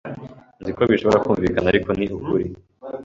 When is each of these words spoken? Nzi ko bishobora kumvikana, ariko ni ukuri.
Nzi 0.61 0.71
ko 0.77 0.81
bishobora 0.91 1.23
kumvikana, 1.23 1.67
ariko 1.69 1.89
ni 1.97 2.05
ukuri. 2.17 2.45